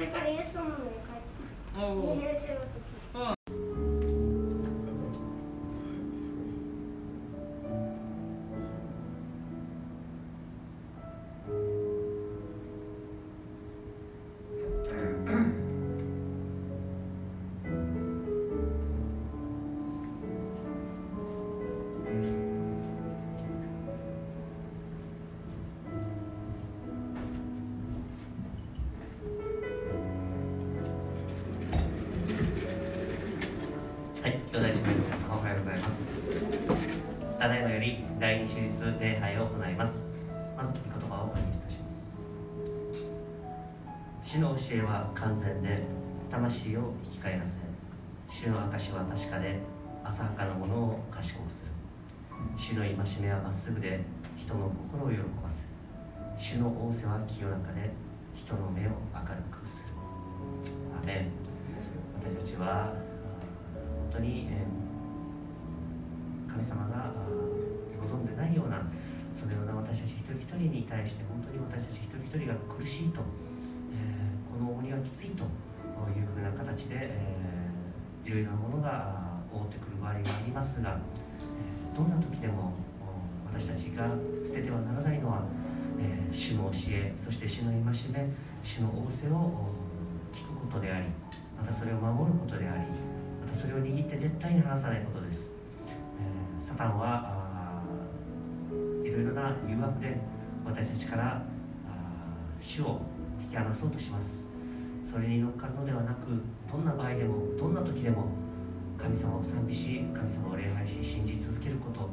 [0.00, 2.97] れからイエス様の家に帰ってお2年生の時
[44.28, 45.80] 主の教えは完全で
[46.30, 47.56] 魂を生き返らせ、
[48.28, 49.58] 主の証は確かで
[50.04, 51.72] 浅はかなものを賢くする。
[52.54, 52.92] 主の戒
[53.22, 54.04] めはまっすぐで
[54.36, 55.64] 人の心を喜ばせ、
[56.36, 57.88] 主の仰せは清らかで
[58.34, 59.96] 人の目を明るくする。
[61.02, 61.32] アメン
[62.20, 62.92] 私たちは
[64.12, 64.60] 本当に、え
[66.52, 67.14] 神様が
[68.04, 68.82] 望んでないような
[69.32, 73.22] そのような私たち一人一人に対して本当に私たち一人一人が苦しいと、
[73.92, 75.46] えこの重荷はきついとい
[76.22, 80.98] うふうな形で、えーいろいろなものが覆ってくる場合がありますが、
[81.94, 82.74] えどんな時でも
[83.50, 84.06] 私たちが
[84.44, 85.44] 捨ててはならないのは、
[85.98, 87.80] え主の教えそして主の戒
[88.12, 88.28] め
[88.62, 89.70] 主の仰せを
[90.30, 91.06] 聞くことであり
[91.56, 92.80] またそれを守ることであり
[93.40, 95.50] またそれを握って絶対に離さないことです、
[96.60, 97.82] えーサタンは
[99.02, 100.18] いろいろな誘惑で
[100.66, 103.00] 私たちからあー主を
[103.40, 104.48] 引き離そうとします
[105.04, 106.26] それに乗っかるのではなく
[106.70, 108.26] どんな場合でもどんな時でも
[108.98, 112.10] 神様を賛美し神様を礼拝し信じ続けること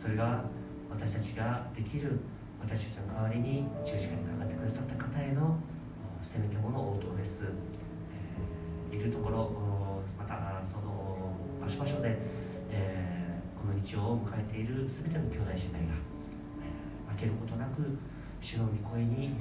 [0.00, 0.44] それが
[0.90, 2.18] 私たちができる
[2.60, 5.56] 私たちの代わりに十字架にかかってくださった方への
[6.20, 9.50] せめてもの応答です、えーいるところ
[10.16, 12.16] またその場所場所で、
[12.70, 13.14] えー
[13.60, 15.96] この日曜を迎えている全ての兄弟姉妹が、
[16.60, 17.82] えー負けることなく
[18.40, 19.34] 主の御声に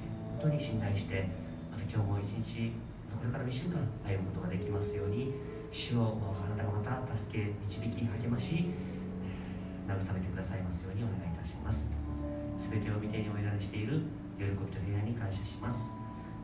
[0.44, 1.24] 本当に信頼して
[1.72, 2.76] また今日も一日
[3.16, 5.31] これからの1週間歩むことができますように
[5.72, 11.92] 主をあなたがまた助け導き励まし、えー慰めてくださいますようにお願いいたします。
[12.58, 14.00] 全てを見てにお委ねしている
[14.38, 15.92] 喜びと平安に感謝します。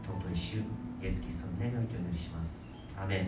[0.04, 0.62] 尊い主イ
[1.04, 2.88] エス・キリストの皆においてお祈りします。
[2.98, 3.28] アーメン。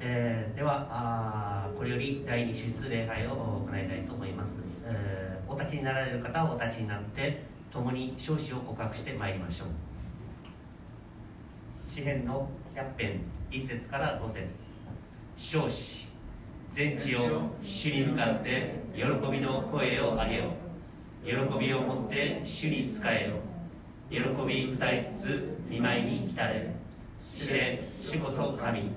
[0.00, 9.68] えーではあーこれより第二手術礼拝を行いたいと思います、えーお立ちになられる方はお立ちになって共に少子を告白してまいりましょう。
[11.90, 13.20] 詩編の100編
[13.50, 14.74] 1節から5節。
[15.36, 16.08] 少子
[16.72, 20.44] 全地を主に向かって喜びの声を上げよ
[21.22, 23.36] 喜びを持って主に仕えよ
[24.10, 26.74] 喜び歌いつつ見舞いに来たれ。
[27.34, 28.90] 主れ主こそ神。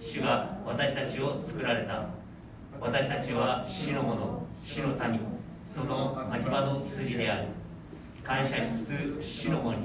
[0.00, 2.08] 主が私たちを作られた。
[2.80, 5.20] 私たちは主のもの主の民。
[5.72, 7.55] その牧場の羊である。
[8.26, 9.78] 感謝しつつ主のもに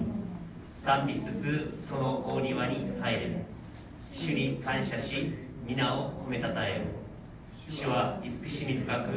[0.75, 3.35] 賛美しつつその大庭に入れる。
[4.11, 5.31] 主に感謝し
[5.65, 6.81] 皆を褒めたたえよ
[7.69, 9.09] 主は慈しみ深く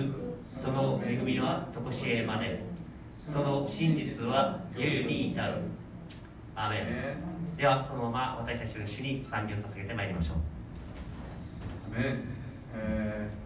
[0.52, 2.60] その恵みは常しえまで
[3.26, 5.54] その真実は世々に至る。
[6.54, 7.56] アメン。
[7.56, 10.36] ではこのまま私たちの主に賛美を捧げてまいりましょう。
[11.96, 12.18] アメン。
[12.76, 13.44] えー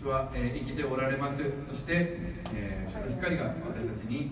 [0.00, 1.42] 主は、えー生きておられます。
[1.68, 2.16] そして、
[2.54, 4.30] えー主の光が私たちに、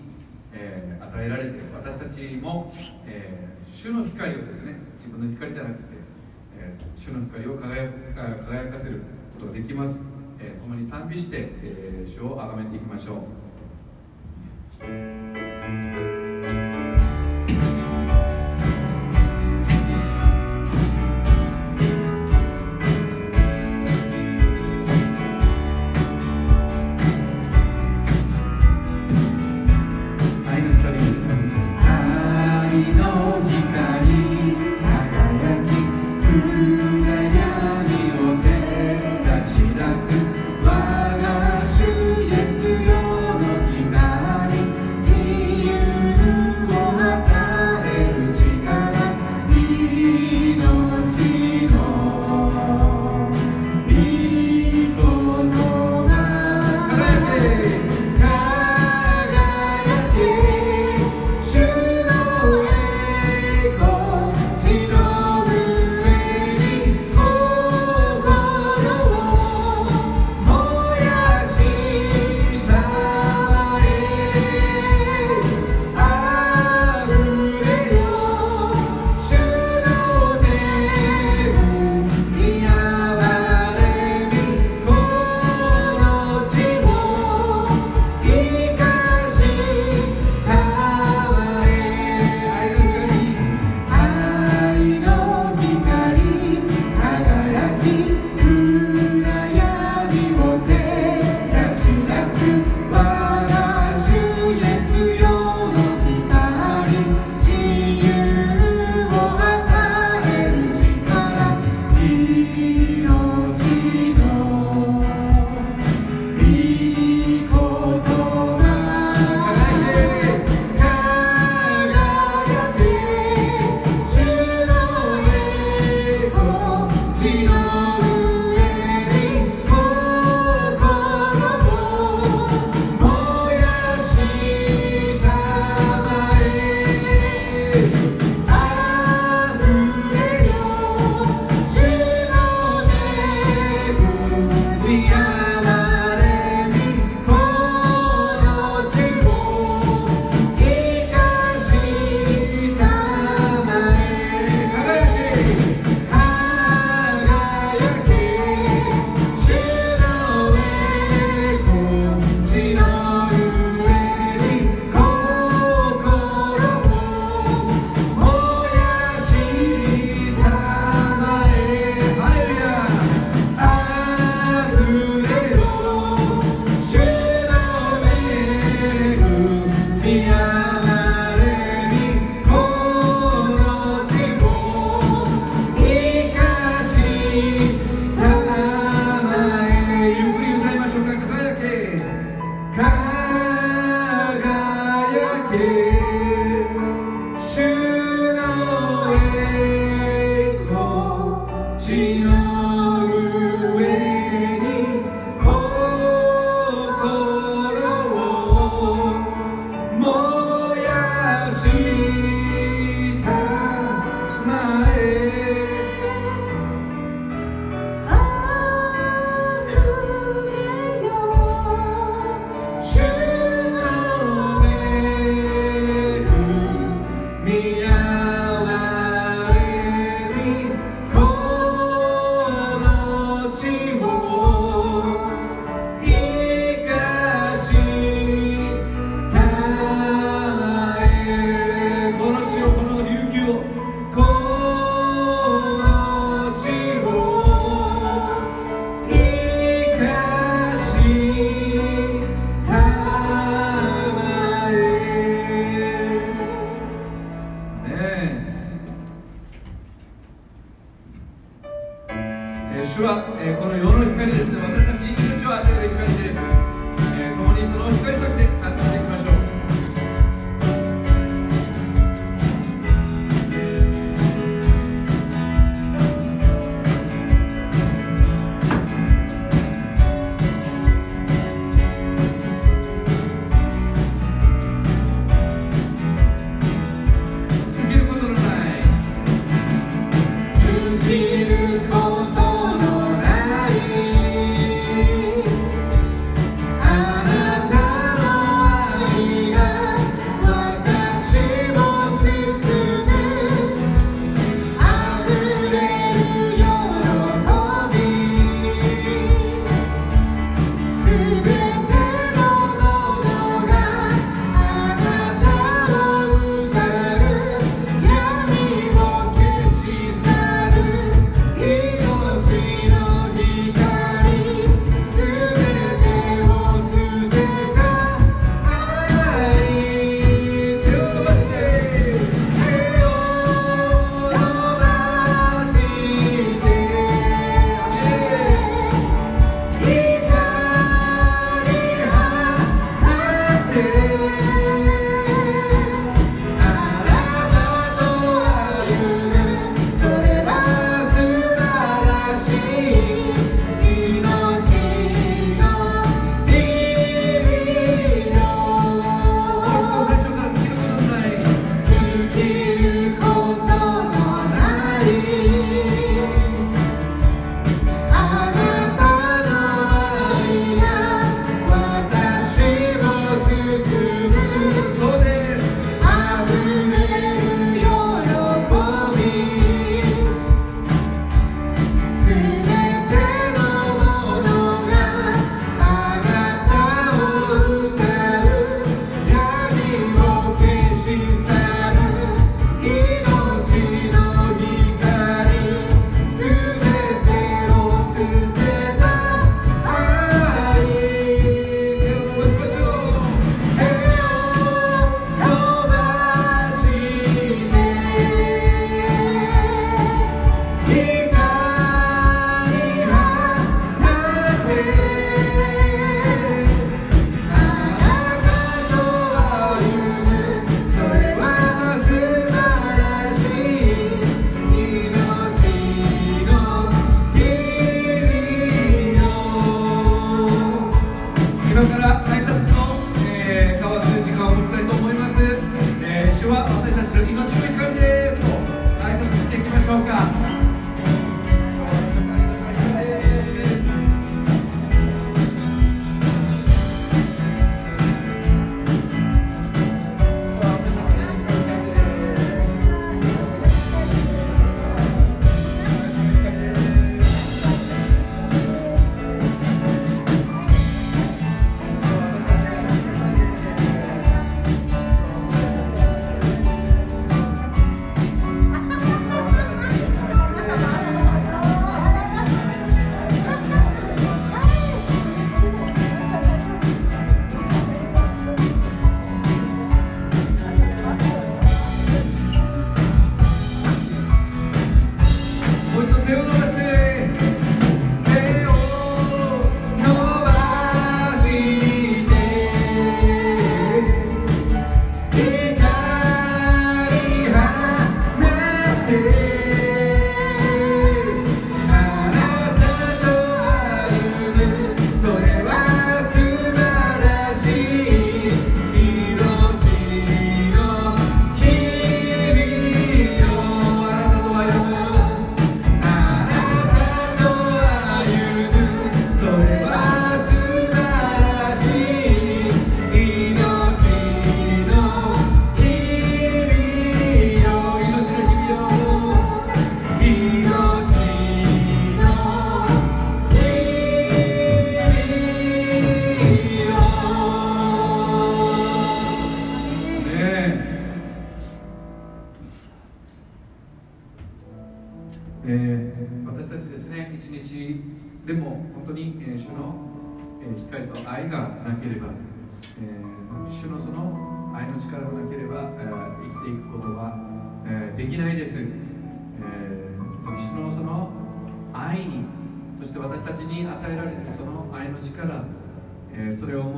[0.53, 2.73] えー与えられて私たちも、
[3.05, 5.83] えー主の光をですね自分の光じゃなくて、
[6.57, 9.01] えー主の光を輝か輝かせる
[9.33, 10.05] ことができます、
[10.39, 15.12] えー共に賛美して、えー主を崇めていきましょう。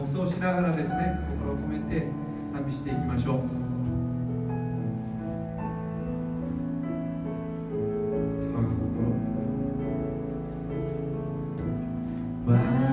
[0.06, 2.08] そうしながらですね心を込めて
[2.52, 3.36] 賛美していきましょう
[12.52, 12.85] 「わ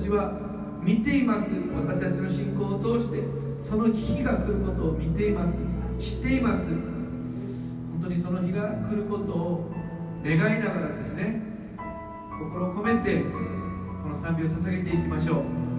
[0.00, 0.32] ちは
[0.82, 1.50] 見ています。
[1.76, 3.22] 私たちの信仰を通して
[3.62, 5.58] その日が来ることを見ています。
[5.98, 6.66] 知っています。
[6.68, 9.70] 本当にその日が来ることを
[10.24, 11.42] 願いながらですね
[12.38, 13.22] 心を込めて
[14.02, 15.69] この賛美を捧げていきましょう。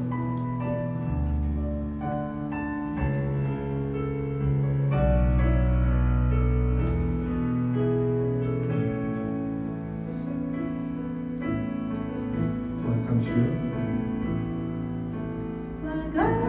[15.91, 16.40] gonna.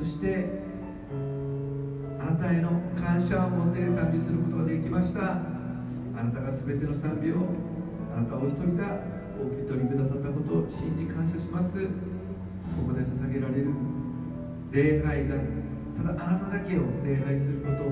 [0.00, 0.48] そして
[2.18, 5.20] あなたへの感謝を持って賛美することができました。
[6.16, 7.36] あなたが全ての賛美を
[8.16, 8.96] あなたお一人が
[9.38, 11.84] お受け取りくださったことを信じ感謝します。
[11.84, 11.90] こ
[12.88, 13.68] こで捧げられる
[14.72, 15.34] 礼拝が
[15.98, 17.84] ただあなただけを礼拝すること。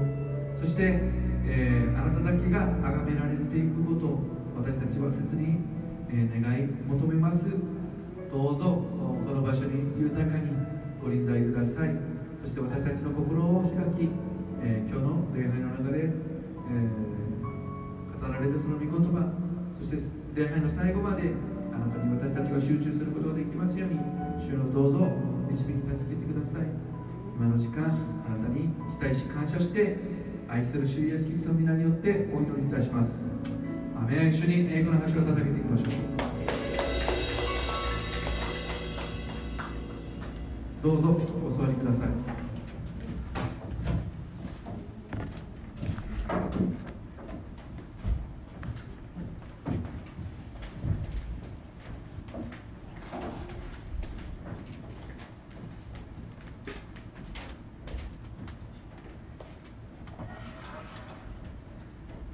[0.56, 1.00] そして、
[1.44, 4.06] えーあなただけが崇められていくこと。
[4.06, 4.18] を
[4.56, 5.58] 私たちは切に、
[6.08, 7.50] えー願い求めます。
[8.32, 10.57] どうぞこの場所に豊かに
[11.08, 11.96] ご臨在ください。
[12.44, 14.12] そして私たちの心を開き、
[14.60, 17.08] えー今日の礼拝の中で、えー
[18.20, 19.32] 語られるその御言葉
[19.72, 19.96] そして
[20.34, 21.30] 礼拝の最後まで
[21.72, 23.94] あなたに私たちが集中することができますように
[24.42, 25.06] 主のどうぞ
[25.48, 26.66] 導き助けてください。
[27.38, 27.86] 今の時間
[28.26, 28.68] あなたに
[29.00, 29.96] 期待し感謝して
[30.48, 33.30] 愛する主イエスキリストの皆によってお祈りいたします。
[33.96, 34.32] アメン。
[34.32, 36.17] 主に英語の拍手を捧げていきましょう。
[40.80, 42.08] どうぞお座りください。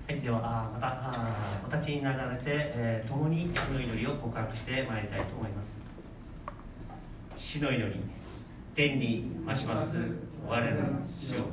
[0.07, 5.83] はい、ではあまたあお立ちになられて、えー共に主の祈りを告白してまいりたいと思います。
[7.37, 8.14] 主の祈り。
[8.75, 9.95] 天に増します。
[10.49, 10.83] 我らの
[11.17, 11.45] 主を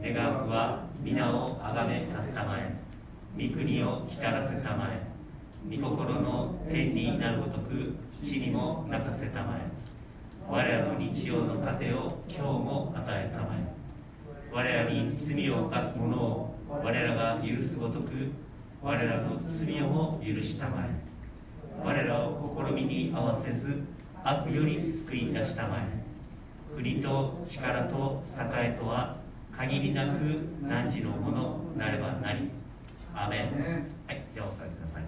[0.00, 2.72] 願うは皆を崇めさせたまえ
[3.36, 9.60] 御国を来たらせたまえ御心の天になるごとく地にもなさせたまえ
[10.48, 13.72] 我らの日曜の糧を今日も与えたまえ
[14.52, 16.54] 我らに罪を犯す者を。
[16.68, 18.10] 我らが許すごとく。
[18.82, 20.90] 我らの罪をも許したまえ。
[21.82, 23.82] 我らを試みに合わせず
[24.22, 26.01] 悪より救い出したまえ。
[26.74, 29.16] 国と力と栄とは
[29.56, 30.18] 限りなく
[30.62, 32.50] 汝のものなればなり。
[33.14, 33.86] アーメン。
[34.06, 35.02] はいではお座りください。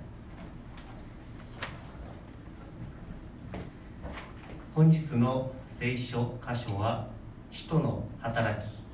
[4.74, 7.06] 本日の聖書箇所は
[7.50, 8.84] 使徒の働き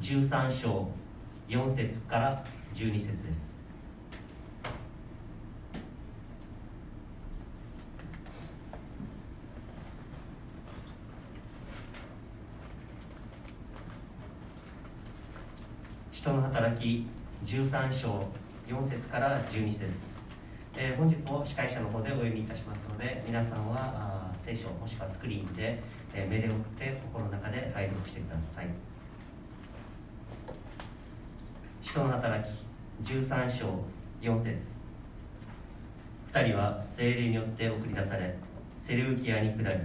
[0.00, 0.88] 13章
[1.48, 3.45] 4節から12節です
[16.26, 17.06] 使徒の働き
[17.44, 18.20] 13章
[18.66, 19.84] 4節から12節、
[20.76, 25.80] えー本日も司会者の方でお読みいたしますので皆さんは聖書もしくはスクリーンで、
[26.12, 28.66] えー目で追って心の中で拝読してください。
[31.80, 32.64] 使徒の働き
[33.04, 33.84] 13章
[34.20, 34.58] 4節。
[36.32, 38.36] 2人は精霊によって送り出され
[38.80, 39.78] セレウキアに下り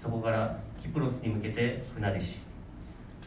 [0.00, 2.36] そこからキプロスに向けて船出し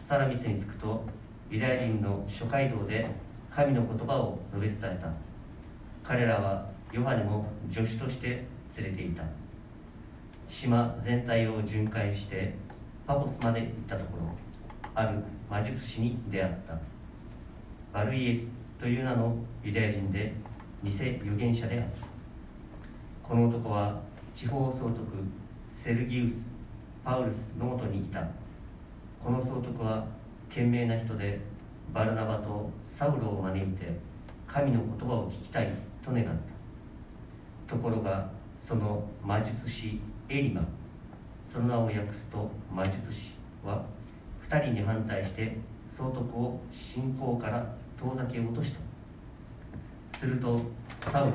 [0.08, 1.04] サラミスに着くと
[1.50, 3.08] ユダヤ人の諸街道で
[3.50, 5.08] 神の言葉を述べ伝えた。
[6.04, 8.46] 彼らはヨハネも助手として
[8.78, 9.24] 連れていた。
[10.48, 12.56] 島全体を巡回して
[13.06, 14.36] パポスまで行ったところ
[14.94, 16.78] ある魔術師に出会った。
[17.94, 18.48] バルイエス
[18.80, 20.34] という名のユダヤ人で
[20.84, 21.86] 偽預言者である
[23.24, 24.02] この男は
[24.34, 25.02] 地方総督
[25.82, 26.50] セルギウス・
[27.04, 28.28] パウルスのもとにいた。
[29.24, 30.06] この総督は
[30.50, 31.40] 賢明な人で
[31.94, 33.92] バルナバとサウロを招いて
[34.48, 35.70] 神の言葉を聞きたい
[36.04, 37.76] と願った。
[37.76, 40.62] ところがその魔術師エリマ
[41.48, 43.32] その名を訳すと魔術師
[43.64, 43.84] は
[44.50, 45.58] 2人に反対して
[45.90, 47.66] 総督を信仰から
[47.98, 48.80] 遠ざけようとした。
[50.20, 50.62] すると
[51.02, 51.34] サウロ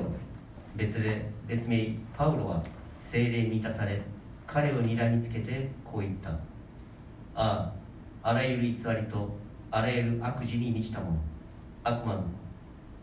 [0.75, 2.63] 別例別名パウロは
[2.99, 4.01] 精霊に満たされ
[4.47, 6.29] 彼を睨みつけてこう言った。
[6.29, 6.37] あ
[7.35, 7.73] あ
[8.23, 8.75] あらゆる偽り
[9.11, 9.35] と
[9.71, 11.17] あらゆる悪事に満ちたもの。
[11.83, 12.23] 悪魔の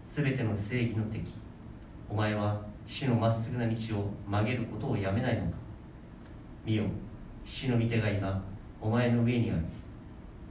[0.07, 1.33] すべての正義の敵。
[2.09, 5.57] お前は主のまっすぐな道を曲げることをやめないのか。
[6.65, 6.85] 見よ
[7.45, 8.41] 主の御手が今
[8.81, 9.61] お前の上にある。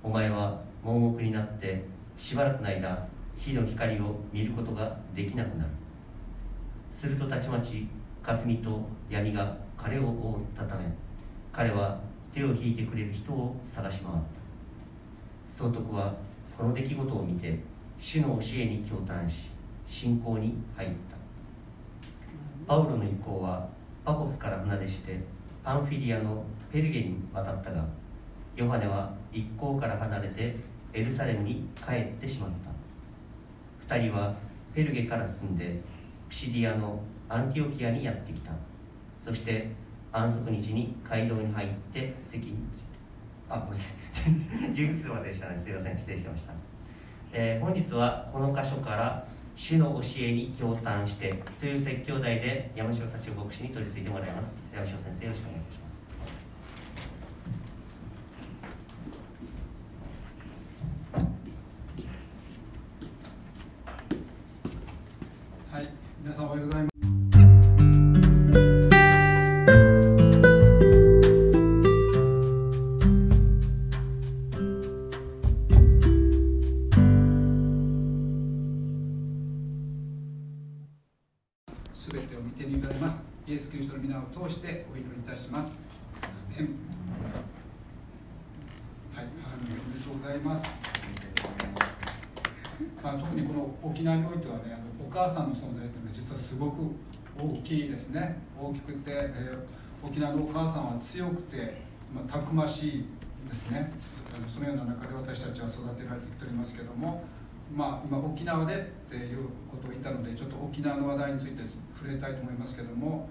[0.03, 1.85] お前は盲目になって
[2.17, 5.69] しばらくの間火の光を見ることができなくなる。
[6.91, 7.87] するとたちまち
[8.21, 10.83] 霞と闇が彼を覆ったため
[11.53, 12.01] 彼は
[12.33, 14.36] 手を引いてくれる人を探し回った
[15.57, 16.13] 総督は
[16.55, 17.57] この出来事を見て
[17.97, 19.47] 主の教えに驚嘆し
[19.87, 21.17] 信仰に入った。
[22.67, 23.67] パウロの一行は
[24.05, 25.19] パコスから船出して
[25.63, 27.83] パンフィリアのペルゲに渡ったが
[28.55, 30.55] ヨハネは一行から離れて
[30.93, 32.49] エルサレムに帰ってしまっ
[33.87, 33.95] た。
[33.97, 34.35] 二人は
[34.75, 35.81] ペルゲから進んで
[36.29, 38.51] ピシディアのアンティオキアにやってきた。
[39.17, 39.71] そして
[40.11, 42.86] 安息日に街道に入って席について
[43.49, 43.83] あごめんなさ
[44.29, 44.33] い。
[44.75, 45.97] 11節まででしたねすいません。
[45.97, 46.53] 失礼しました、
[47.31, 54.59] えー本日はこの箇所から主の教えに共嘆してという説教題で山城幸男牧師に取り次いでもらいます。
[54.73, 55.97] 山城先生よろしくお願いします。
[65.71, 65.87] はい、
[66.23, 66.96] 皆さんおはようございます。
[97.37, 98.41] 大きいですね。
[98.59, 101.81] 大きくて、えー沖縄のお母さんは強くて、
[102.13, 103.05] まあ、たくましい
[103.49, 103.89] ですね。
[104.47, 107.23] そのような中で私たちは育てられてきておりますけども、
[107.73, 108.79] まあ、今沖縄でっ
[109.09, 111.63] ていうことを言ったのでちょっと沖縄の話題について
[111.95, 113.27] 触れたいと思いますけども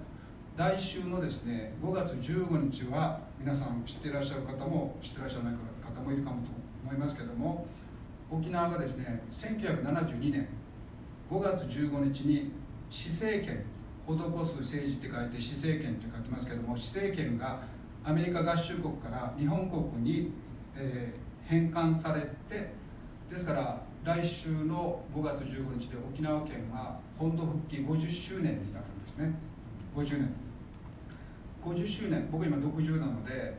[0.57, 6.51] 来週のですね5月15日は皆さん知っていらっしゃる方も知ってらっしゃらない方もいるかもと
[6.85, 7.67] 思いますけども
[8.31, 10.49] 沖縄がですね1972年
[11.31, 12.51] 5月15日に
[12.91, 13.65] 施政権
[14.07, 17.61] 施す政治って書いて施政権って書きますけども施政権が
[18.05, 20.33] アメリカ合衆国から日本国に、
[20.77, 22.73] えー返還されて
[23.31, 29.33] ですから来週の5月15日で沖縄県は本土復帰50周年になるんですね
[29.95, 30.33] 50年
[31.65, 33.55] 50周年僕今60なので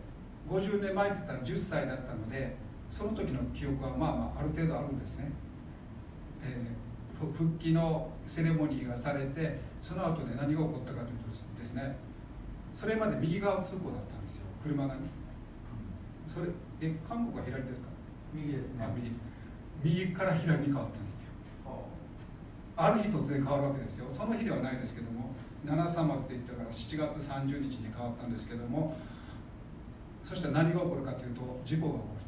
[0.50, 2.56] 50年前って言ったら10歳だったので
[2.90, 5.32] その時の記憶はまあまあある程度あるんですね、
[6.44, 6.87] えー
[7.26, 11.98] 復帰のセレモニーがされてその後で何が起こったかというとですね
[12.74, 14.46] それまで右側通行だったんですよ。
[14.64, 15.00] 車がね。
[16.28, 16.48] それ
[16.82, 17.90] え韓国は左ですか？
[18.34, 18.86] 右ですね。
[18.86, 19.12] あ右。
[19.84, 21.32] 右から左に変わったんですよ。
[22.76, 22.90] あ。
[22.92, 24.06] る日突然変わるわけですよ。
[24.10, 25.32] その日ではないですけども
[25.66, 28.96] 七様って言ったから7月30日に変わったんですけども
[30.22, 32.27] そしたら何が起こるかというと事故が起こる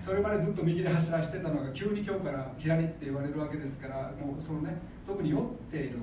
[0.00, 4.76] それまでずっと右で走らせてたのが急に今日から左って言われるわけですからもうそのね
[5.06, 5.98] 特に酔っている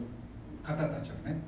[0.63, 1.41] 方たちはね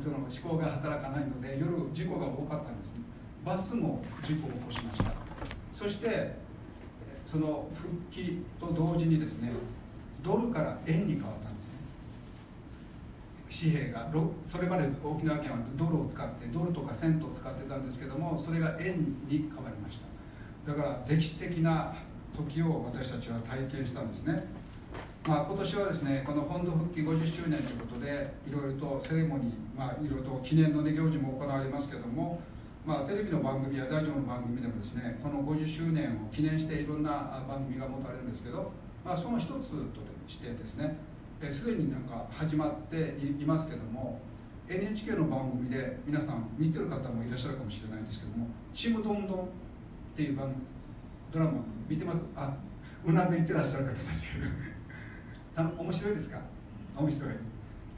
[0.00, 3.04] その思考が働かないので夜事故が多かったんですね。
[3.44, 5.12] バスも事故を起こしました。
[5.72, 6.34] そして
[7.24, 9.52] その復帰と同時にですね
[10.22, 11.74] ドルから円に変わったんですね。
[13.50, 14.10] 紙幣が
[14.44, 20.13] それまで沖縄県はドルを使ってドルとかセントを使ってたんですけどもそれが円に変わりました。
[20.66, 21.94] だから歴史的な
[22.34, 24.44] 時を私たちは体験したんですね。
[25.26, 32.42] まあ、今年はですねこの本土復帰50周年ということでいろいろとセレモニー、まあ、いろいろと記念の、ね、行事も行われますけども、
[32.84, 38.70] まあ、テレビの番組やラジオの番組でもですねこの50周年を記念していろんな番組が持たれるんですけど、
[39.02, 39.60] まあ、その一つと
[40.26, 40.98] してですね
[41.40, 44.20] えすでになんか始まっていますけども
[44.68, 49.48] NHK の番組で皆さん見てる方もいらっしゃるかもしれないんですけども「ちむどんどん」
[50.14, 50.54] っていう番
[51.32, 51.52] ドラマ
[51.88, 52.24] 見てます？
[52.36, 52.54] あ
[53.04, 54.38] うなずいてらっしゃる方たちが。
[54.38, 54.50] いる
[55.56, 56.38] あの面白いですか？
[56.96, 57.30] 面白い。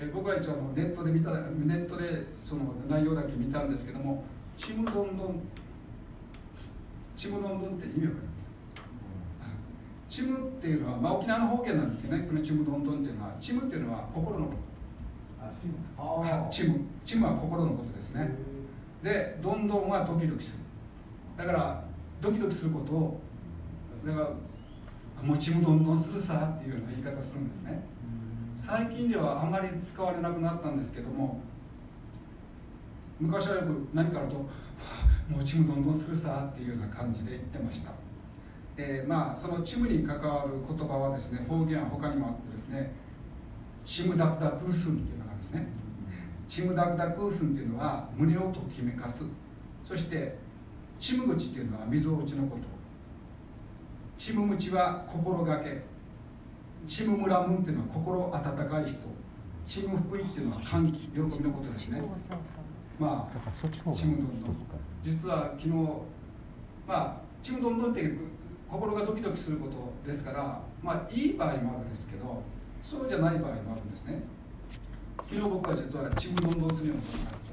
[0.00, 4.24] え僕は一応ネットで見たネットでその内容だけ見たんですけども
[4.56, 5.40] ちむどんどん
[7.14, 8.50] ちむどんどんって意味わかります？
[10.08, 12.24] ちむっていうのは、まあ、沖縄の方言なんですよね。
[12.26, 14.58] このちむどんどんっていうのはちむっていうのは心のこと。
[16.22, 16.48] ー。
[16.48, 16.80] ちむ。
[17.04, 18.30] ちむは心のことですね。
[19.02, 20.58] でどんどんはドキドキする。
[21.36, 21.84] だから
[22.20, 23.20] ドキドキすることを
[24.04, 24.30] だから
[25.22, 27.82] もちむどんどんするさっていうような言い方するんですね。
[28.54, 31.40] 最近ではあまり使われなくなったんですけども
[33.20, 34.42] 昔はよく何かあるとは
[34.78, 37.90] あ「もちむどんどんするさ」っていうような感じで言ってました、
[38.78, 42.92] えーまあそのチムに関わる言葉はですね方言は他にもあってですね
[43.84, 45.66] 「チムダクダクースン」っていうのがあるんですね。
[46.48, 49.24] チムダクダクースンっていうのは胸をときめかす。
[49.84, 50.38] そして
[50.98, 52.62] チム口っていうのは溝落ちのこと。
[54.16, 55.82] チムムチは心がけ。
[56.86, 58.96] チムムラムンっていうのは心温かい人。
[59.66, 61.08] チム福井っていうのは歓喜。
[61.08, 62.00] 喜びのことですね。
[62.98, 64.56] まあちむどんどん。
[65.02, 65.68] 実は昨日
[66.88, 68.18] まあちむどんどんっていう
[68.70, 72.42] 心がドキドキすることですからまあいい場合もあるんですけど
[72.82, 74.22] そうじゃない場合もあるんですね。
[75.18, 77.45] 昨日僕は実はちむどんどんするようなことがあって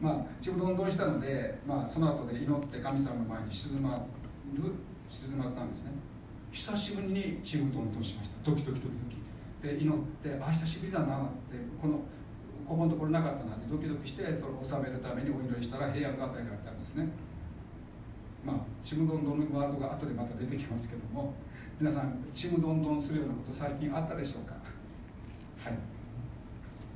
[0.00, 4.06] まあちむどんどんしたので、まあ、その後で祈って神様の前に静ま
[4.54, 4.62] る
[5.08, 5.92] 静まったんですね。
[6.50, 8.50] 久しぶりにちむどんどんしました。
[8.50, 11.18] ドキドキドキドキで祈ってあ久しぶりだなっ
[11.50, 12.00] てこの
[12.66, 17.08] ここのところなかったなってドキドキしてそれを収めるためにお祈りしたら平安が与えられたんですね。
[18.44, 21.34] まあちむどんどんのワードが後でまた出てきますけども
[21.78, 24.54] 皆さんちむどんどんするようなこと最近あったでしょうか？
[25.62, 25.74] はい。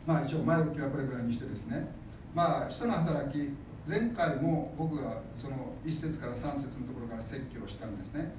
[0.07, 1.87] まあ一応前置きはこれぐらいにしてですね。
[2.35, 3.55] まあ人の働き
[3.89, 8.33] 前回も僕がその1節から3節のところから説教したんですね。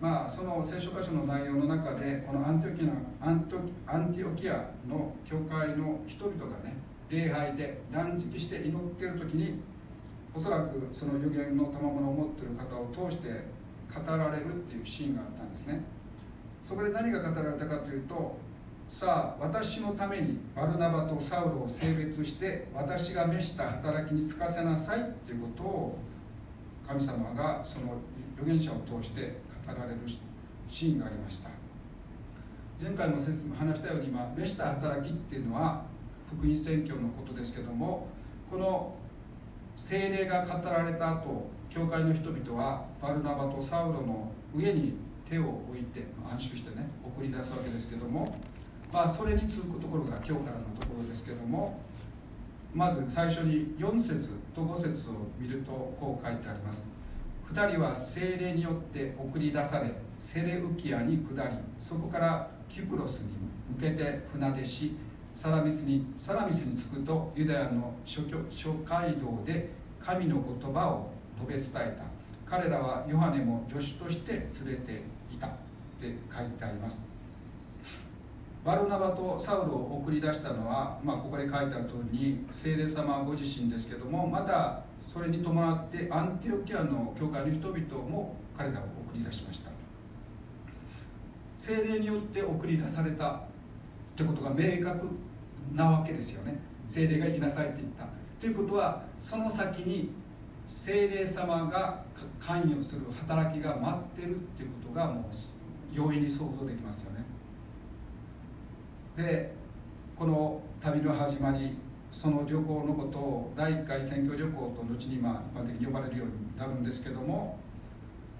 [0.00, 3.32] まあその聖書箇所の内容の中でこのアンティオキアンア
[3.98, 6.76] ンティオキアの教会の人々がね
[7.10, 9.60] 礼拝で断食して祈ってる時に
[10.32, 13.28] おそらくその予言の賜物を持ってる方を通して
[13.92, 15.82] 語られるっていうシーンがあったんですね。
[16.62, 18.36] そこで何が語られたかというと
[18.90, 25.98] さあ私のためにバルナバとサウロを性別して私が召した働きに就かせなさいということを
[26.86, 27.94] 神様がその
[28.36, 30.00] 預言者を通して語られる
[30.68, 31.50] シーンがありました。
[32.82, 35.84] 前回も話したように今召した働きっていうのは
[36.26, 38.08] 福音宣教のことですけども
[38.50, 38.96] この
[39.76, 44.96] 精霊が語られた後教会の人々はバルナバとサウロの上に
[45.28, 48.34] 手を置いて安心してね送り出すわけですけども
[48.92, 51.80] まあそれに続くところが今日からのところですけども
[52.74, 56.88] まず最初に4節と5節を見るとこう書いてあります。
[57.52, 63.30] 2人は精霊によって送り出されセレウキアに下りそこからキプロスに
[63.76, 64.96] 向けて船出し
[65.34, 69.70] サラミスにサラミスに着くとユダヤの諸諸街道で
[70.00, 71.10] 神の言葉を
[71.48, 72.04] 述べ伝えた。
[72.48, 75.46] 彼らはヨハネも助手として連れていた。
[75.46, 75.50] っ
[76.00, 77.09] て書いてあります。
[78.64, 89.70] バルナバとサウルを送り出したのは、まあ、ここで書いてある通りに聖霊様ご自身ですけどもまたそれに伴ってアンティオキアの教会の人々も彼らを送り出しました。
[91.58, 93.40] 聖霊によって送り出されたっ
[94.16, 95.08] てことが明確
[95.74, 96.58] なわけですよね。
[96.86, 98.06] 聖霊が行きなさいって言った。
[98.38, 100.10] ということはその先に
[100.66, 102.02] 聖霊様が
[102.38, 105.24] 関与する働きが待ってるっていうことがもう
[105.92, 107.29] 容易に想像できますよね。
[109.20, 109.52] で
[110.16, 111.76] この旅の始まり
[112.10, 117.58] その旅行のことを第1回選挙旅行と後にま一般的に呼ばれるようになるんですけども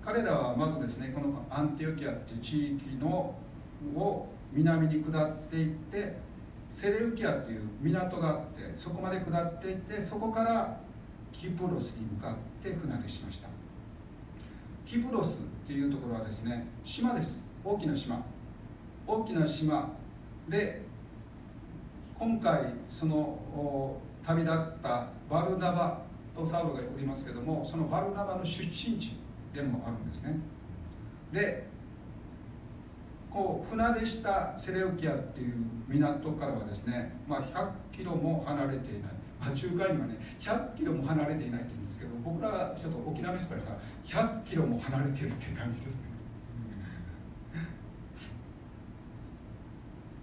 [0.05, 3.35] 彼らはまずですねこのアンティオキアっていう地域の
[3.95, 6.17] を南に下っていって
[6.71, 10.81] セレウキアっていう港があってそこまで下っていってそこから
[11.33, 13.49] キプロスに向かって船出しました。
[14.85, 17.45] キプロスっていうところはですね島です。
[17.65, 18.25] 大きな島。
[19.07, 20.00] 大きな島。
[20.51, 20.83] で
[22.19, 23.97] 今回その
[24.27, 26.03] 旅立ったバルナバ
[26.35, 29.17] とサウロがおりますけどもそのバルナバの出身地
[29.55, 30.39] でもあるんですね。
[31.33, 31.71] で
[33.31, 35.55] こう船出したセレウキアっていう
[35.89, 37.43] 港からはですね、まあ、
[37.93, 39.13] 100キロも離れていない。
[39.41, 43.67] まあ、中海にはね100キロも離れていないって言うんですけど僕らちょっと沖縄の人からし
[44.13, 46.20] たら100キロも離れてるっていう感じですね。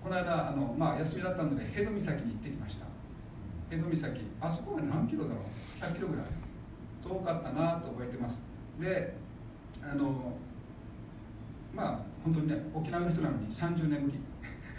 [0.08, 2.86] この間あの、まあ、休みだったので辺戸岬に行ってきました。
[3.70, 6.26] 辺戸岬あそこは何キロだろう？100キロぐらい。
[7.04, 8.42] 遠かったなと覚えてます。
[8.80, 9.16] で
[9.84, 10.34] あの
[11.76, 14.20] まあ本当にね沖縄の人なのに30年ぶり。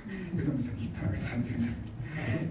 [0.33, 1.75] 辺戸岬行ったのが30年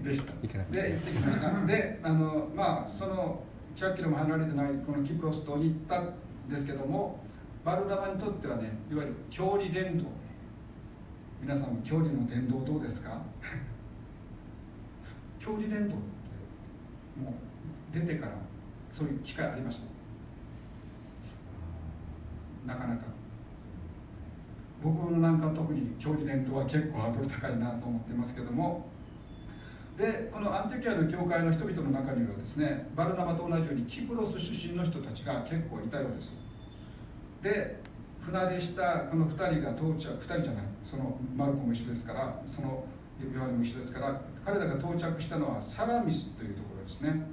[0.04, 0.32] ぶりでした。
[0.70, 1.66] で行ってきました。
[1.66, 3.42] であのまあその
[3.74, 6.14] 100キロも離れてないこのキプロス島に行ったん
[6.48, 7.18] ですけども
[7.64, 10.04] バルナバにとってはねいわゆる郷里伝道
[11.40, 13.22] 皆さんも郷里の伝道どうですか？
[15.40, 16.02] 郷里伝道って
[17.22, 18.32] もう出てから
[18.90, 19.80] そういう機会ありまし
[22.66, 22.72] た？
[22.74, 23.04] なかなか。
[24.82, 28.86] 僕のなんか特に郷里伝道は結構ハードル高いなと思ってますけども。
[29.96, 36.36] でこのアンティキアの教会の人々の中にはですねバルナバと同じようにキプロス出身の人たちが結構いたようです。
[37.42, 37.80] で
[38.28, 42.84] 船出したこの2人が到着2人じゃないそのマルコも一緒ですからその
[43.20, 47.26] ヨハネも一緒ですから彼らが到着したのはサラミスというところですね。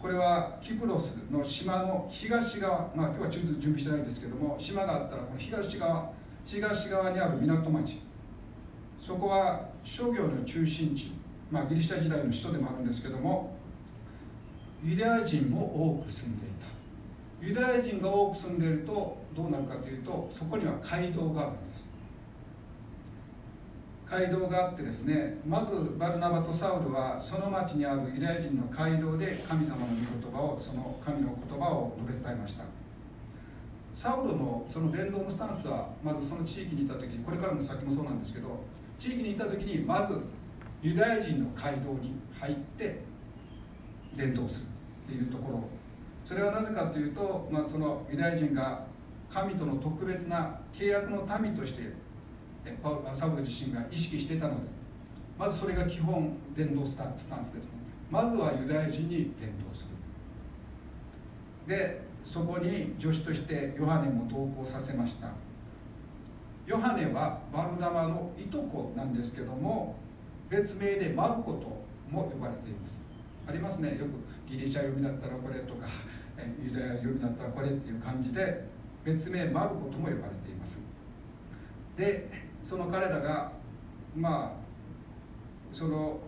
[0.00, 6.10] これはキプロスの島の東側まあ今日は地図準備してないんですけども島があったらこの東側
[6.44, 8.02] 東側にある港町。
[9.00, 11.12] そこは商業の中心地、
[11.50, 13.56] まあ、ギリシャ時代の首都でもあるんですけども
[14.84, 16.51] ユダヤ人も多く住んでいた
[17.42, 21.90] ユダヤ人が多く住んでいるとどうなるかというとそこには街道があるんです。
[24.08, 32.64] 街道があってですねまずバルナバとサウルはその町にあるユダヤ人の街道で神様の御言葉をその神の言葉を述べ伝えました。
[33.94, 38.48] サウルのその伝道のスタンスはまずその地域にいた時これからの先もそうなんですけど
[38.98, 40.20] 地域にいた時にまず
[40.80, 43.00] ユダヤ人の街道に入って
[44.16, 44.64] 伝道する
[45.14, 45.64] っていうところ
[46.32, 48.86] それはなぜかというと、まあ、そのユダヤ人が
[49.28, 51.92] 神との特別な契約の民として
[53.12, 54.60] サウル自身が意識していたので
[55.38, 57.80] まずそれが基本伝道スタンスですね。
[58.10, 59.84] まずはユダヤ人に伝道す
[61.66, 61.76] る。
[61.76, 65.28] でそこに助手としてヨハネも同行させました。
[66.66, 69.96] ヨハネはバルダマのいとこなんですけども
[70.48, 73.02] 別名でマルコとも呼ばれています。
[73.46, 73.98] ありますね。
[73.98, 75.86] よくギリシャ読みだったらこれとか
[76.62, 78.64] ユダヤ読みだったこれっていう感じで
[79.04, 80.14] 別名マルコとも呼ばれ
[80.44, 80.78] ています。
[81.96, 82.28] で
[82.62, 83.52] その彼らが
[84.16, 84.62] まあ
[85.72, 86.20] その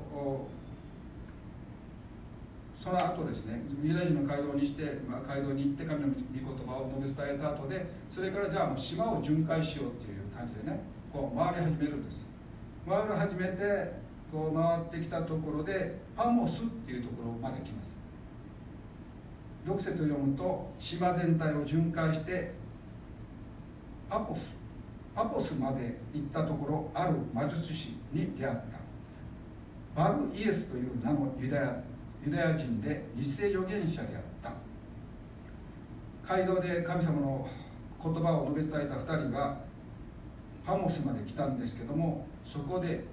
[2.74, 10.80] その後ですねユダヤ人の街道にして、まあ、街道に行って神の御言葉を述べ伝えた後でそれからじゃあもう島を巡回しようっていう感じでね
[11.12, 12.28] こう回り始めるんです。
[12.86, 13.92] 回り始めて
[14.30, 18.03] こう回ってきたところでパンモスっていうところまで来ます。
[19.64, 22.52] 6節を読むと島全体を巡回して
[24.10, 24.54] パポス
[25.14, 30.02] パポスまで行ったところある魔術師に出会った。
[30.02, 31.82] バルイエスという名のユダヤ
[32.26, 34.52] ユダヤ人で偽預言者であった。
[36.34, 37.48] 街道で神様の
[38.02, 39.60] 言葉を述べ伝えた2人は
[40.66, 43.04] パモスまで来たんですけどもそこで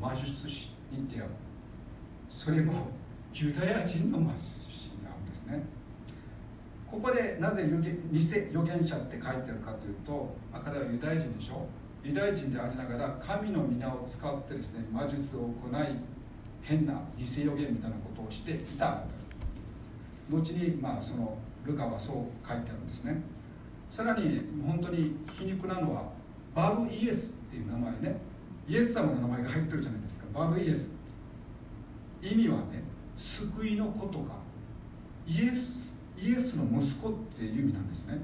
[0.00, 1.30] 魔術師に出会う。
[2.30, 2.88] それも
[3.34, 4.77] ユダヤ人の魔術師。
[5.28, 5.62] ですね。
[6.90, 7.68] ここでなぜ
[8.10, 11.66] 偽預言者って書いてるかというと、まあ、彼はユダヤ人でしょ。
[12.02, 15.86] ユダヤ人でありながら神の皆を使ってですね魔術を行い
[16.62, 19.02] 変な偽予言みたいなことをしていた
[20.30, 23.20] 後に、まあ、そのルカはそう書いてあるんですね。
[23.90, 26.04] さらに本当に皮肉なのは
[26.54, 28.20] バルイエスっていう名前ね。
[28.66, 30.26] イエス様の名前が入ってるじゃないですか。
[30.38, 30.94] バルイエス。
[32.22, 32.82] 意味はね
[33.16, 34.47] 救いの子とか。
[35.28, 38.18] イエスイエスの息子っていう意味なんですね。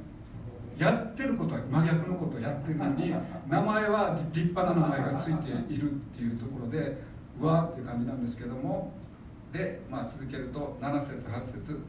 [0.78, 3.14] やってることは真逆のことをやってるのに
[3.46, 6.98] 名前は立派な名前がついているっていうところで
[7.40, 8.92] うわっていう感じなんですけども。
[9.52, 11.80] で、まあ、続けると7節8節。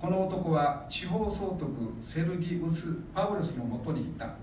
[0.00, 4.34] この男は地方総督セルギウス・パウルスのもとにいた。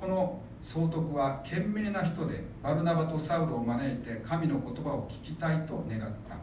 [0.00, 6.36] この総督は賢明な人でバルナバとサウルを招いて神の言葉を聞きたいと願った。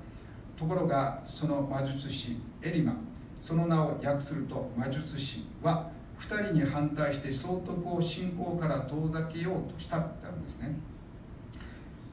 [0.57, 2.95] ところがその魔術師エリマ
[3.45, 5.87] その名を訳すると魔術師は
[6.19, 10.75] 2人に反対して総督を信仰から遠ざけようとしたってあるんですね。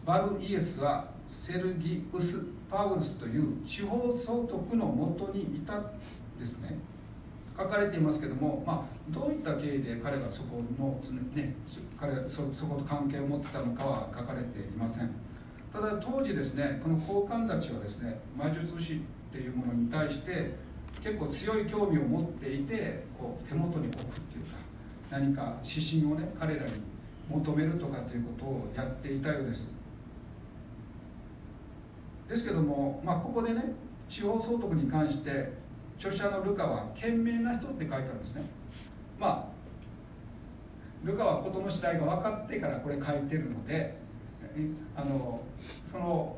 [0.04, 5.80] バルイエスはセルギウス・パウルスという地方総督のもとにいた
[6.38, 6.76] ですね。
[7.56, 11.00] 書かれていますけども、まあ、どういった経緯で彼がそこの、
[11.34, 11.54] ね、
[11.98, 15.10] 彼そそこと関係を持ってたのかは書かれていません。
[15.72, 18.98] ただ当時ですねこの高官たちはですね魔術師っ
[19.32, 20.54] ていうものに対して
[21.02, 24.56] 結構強い興味を持っていてこう手元に置くっていうか
[25.10, 26.72] 何か指針をね彼らに
[27.28, 29.72] 求めるとかっていうことをやっていたようです。
[32.28, 33.62] ですけども、まあ、ここでね
[34.08, 35.52] 司法総督に関して
[35.98, 38.44] 著者のルカは賢明な人って書いてあるんですね。
[39.18, 39.52] まあ
[41.04, 43.96] ルカは事の次第が分かってからこれ書いてるので
[44.94, 45.40] あの
[45.84, 46.36] その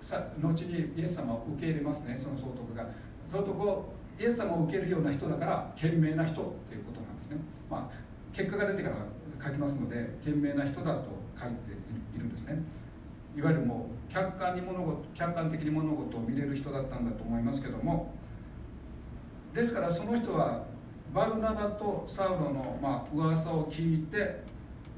[0.00, 2.86] さ後にイエス様を受け入れますねその総督が。
[3.26, 7.38] 総督をイエス様を受けるような人だから賢明な人っていうことなんですね、
[7.70, 7.96] まあ、
[8.32, 8.96] 結果が出てから
[9.44, 11.04] 書きますので賢明な人だと
[11.38, 11.72] 書いて
[12.16, 12.62] いるんですね。
[13.36, 18.14] いわゆるもう客観に物事客観的に物事を見れる人だったんだと思いますけども
[19.52, 20.64] ですからその人は
[21.12, 24.42] バルナバとサウロのまあ噂を聞いて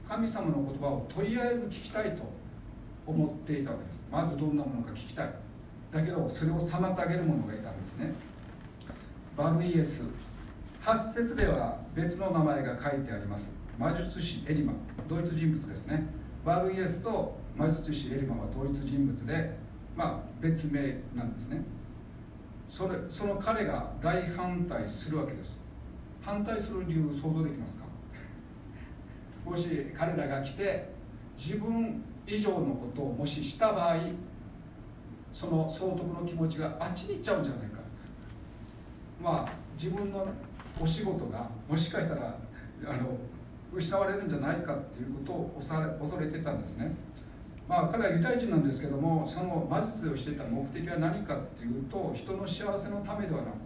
[0.08, 2.22] 神様の言葉をとりあえず聞きたいと
[3.06, 4.06] 思っていたわけです。
[4.10, 5.34] まずどんなものか聞きたい。
[5.92, 8.12] だけどそれを妨げる者がいたんですね。
[9.38, 10.02] バルイエス。
[10.84, 13.54] 8節では別の名前が書いてあります。
[13.78, 14.72] 魔術師エリマ。
[15.08, 16.06] ドイツ人物ですね。
[16.44, 19.56] バルイエスと魔術師エリマは同一人物で、
[19.94, 20.80] まあ、別名
[21.14, 21.62] なんですね。
[22.68, 25.56] それその彼が大反対するわけです。
[26.20, 27.84] 反対する理由想像できますか？
[29.48, 30.90] もし彼らが来て
[31.36, 33.96] 自分以上のことをもしした場合
[35.32, 37.77] その総督の気持ちがあっちに行っちゃうんじゃないか。
[39.20, 40.26] まあ自分の、
[40.80, 42.38] お仕事がもしかしたら
[42.86, 43.18] あの
[43.74, 46.94] 失われるんじゃないかっていうことを恐れてたんですね。
[47.68, 53.56] まあ、彼はユダヤ人なんですけどもその魔術をしていた目的は何かっていうと人の幸せのためではなく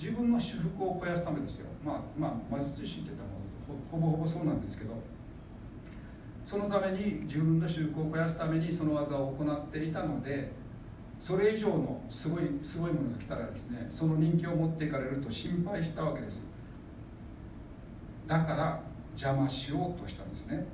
[0.00, 3.28] 自分の祝福を肥やすためですよ、まあ、まあ魔術師って言ったら
[3.90, 4.92] ほぼほぼそうなんですけど。
[6.48, 10.50] そのために自分の信仰を肥やすためにその技を行っていたので
[11.20, 16.46] それ以上のすごいすごいものが来たらですねその人気を持っていかれると心配したわけです。
[18.26, 18.80] だから
[19.12, 20.64] 邪魔しようとしたんですね。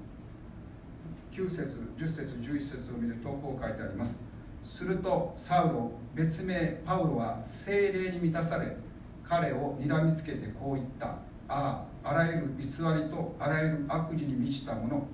[1.32, 4.22] 9節10節11節を見るとこう書いてあります。
[4.62, 8.76] するとサウロ別名パウロは精霊に満たされ
[9.22, 11.06] 彼を睨みつけてこう言った。
[11.06, 12.70] あああらゆる偽り
[13.10, 15.06] とあらゆる悪事に満ちたもの。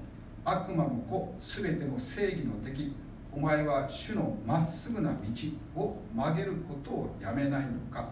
[0.45, 2.95] 悪魔の子すべての正義の敵。
[3.33, 8.09] お前は主のまっすぐな道を曲げることをやめないのか。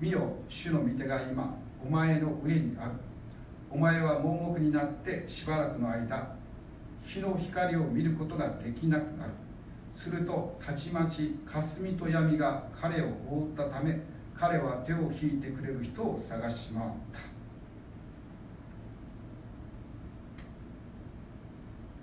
[0.00, 1.54] 見よ主の御手が今
[1.86, 2.92] お前の上にある。
[3.70, 6.34] お前は盲目になってしばらくの間
[7.02, 9.32] 日の光を見ることができなくなる。
[9.94, 14.00] するとたちまち霞と闇が彼を覆ったため
[14.34, 17.33] 彼は手を引いてくれる人を探し回った。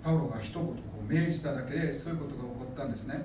[0.02, 0.74] パウロが一言こ
[1.08, 3.24] う命じただけでそういうことが起こったんですね、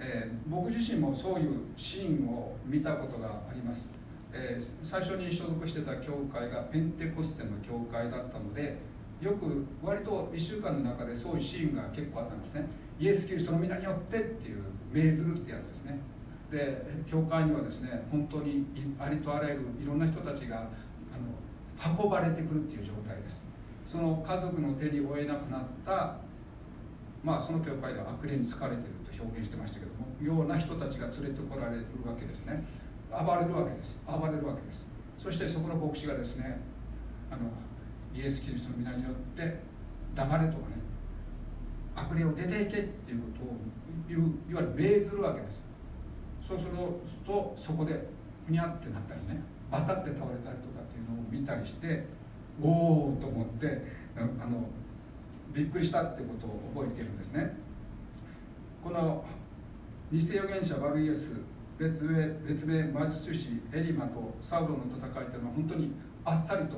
[0.00, 3.94] えー、僕自身もそういうシーンを見たことがあります、
[4.32, 8.78] えー、最初に所属してた教会がペンテコステの教会だったので
[9.20, 12.68] よく割と1週間の中でそういうシーンが結構あったんですね。
[13.00, 14.62] イエス・キリストの皆によってっていう
[14.94, 15.98] 命ずるってやつですね。
[16.52, 18.64] で教会にはですね本当に
[18.98, 23.57] ありとあらゆるいろんな人たちがあの運ばれてくるっていう状態です。
[23.88, 26.14] その家族の手に負えなくなった
[27.24, 32.62] まあその教会では悪霊に疲れてると表現してましたけどもような人たちが連れてこられるわけですね。
[33.08, 33.98] 暴れるわけです。
[34.06, 34.84] 暴れるわけです。
[35.16, 36.60] そしてそこの牧師がですね
[37.30, 37.48] あの
[38.14, 39.58] イエス・キリストの皆によって
[40.14, 40.76] 黙れとかね
[41.96, 43.56] 悪霊を出ていけっていうことを
[44.06, 44.20] 言う
[44.50, 45.62] いわゆる命ずるわけです。
[46.46, 46.72] そうする
[47.24, 48.06] とそこで
[48.46, 49.40] ふにゃってなったりね
[49.72, 52.17] 当たって倒れたりとかっていうのを見たりして
[52.62, 53.84] おおと思って
[54.16, 54.68] あの
[55.52, 57.56] びっくりしたってことを覚えているんですね。
[58.82, 59.24] この
[60.12, 61.40] 偽預言者バルイエス
[61.78, 65.92] 別名別名魔術師エリマとサウロの戦いというのは本当に
[66.24, 66.76] あっさりと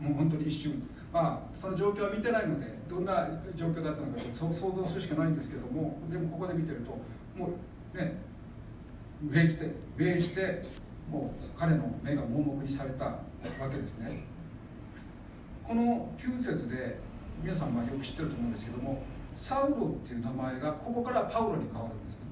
[0.00, 0.82] もう本当に一瞬。
[1.12, 6.90] まあその状況は見てないのでどんな状況だったのか想像するしかないんですけどもでもここで見てると
[7.36, 7.50] も
[7.92, 8.16] うね
[9.20, 10.62] 命じて命じて
[11.10, 13.18] もう彼の目が盲目にされたわ
[13.70, 14.22] けですね。
[15.70, 16.98] この9節で
[17.40, 19.00] 皆さんはよく知ってると思うんですけども
[19.36, 22.22] サウロっていう名前がここからパウロに変わるんですね。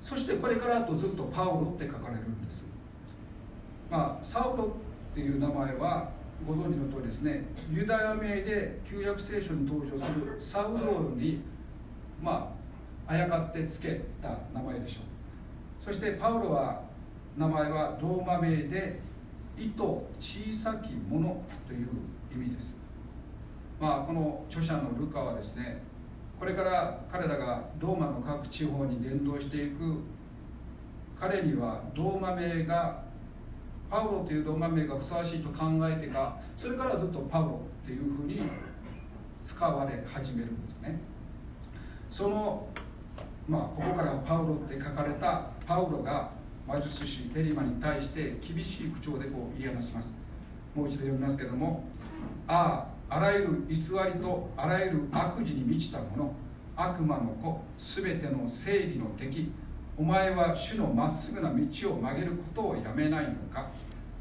[0.00, 2.66] そしてこれからとずっとパウロって書かれるんです。
[3.90, 4.76] まあサウロ
[5.10, 6.08] っていう名前は
[6.46, 11.40] ご存知の通りですねユダヤ名で旧約聖書に登場するサウロに
[12.22, 12.54] ま
[13.08, 15.00] ああやかってつけた名前でしょ
[15.82, 15.84] う。
[15.84, 16.80] そしてパウロは
[17.36, 19.04] 名前はローマ名で
[19.56, 19.82] 意図
[20.20, 21.88] 小さきものという
[22.32, 22.76] 意味です。
[23.80, 25.82] まあこの著者のルカはですね
[26.38, 30.02] これから彼らがローマの各地方に伝道していく。
[31.18, 33.02] 彼にはローマ名が
[33.90, 38.42] パウロというローマ名がふさわしいと考えてかそれからずっとパウロっていうふうに
[39.42, 41.00] 使われ始めるんですね。
[42.10, 42.68] その
[43.48, 46.30] まあここからパウロって書かれたパウロが
[46.66, 50.16] 魔術師エリマに対して厳しい口調でこう言い話します。
[50.74, 51.84] もう一度読みますけども
[52.48, 56.34] あああらゆる偽りとあらゆる悪事に満ちたもの
[56.74, 59.52] 悪魔の子すべての正義の敵
[59.96, 63.70] お前は主のまっすぐな道を曲げることをやめないのか。